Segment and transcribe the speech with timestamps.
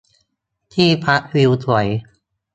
[0.73, 1.87] ที่พักวิวสวย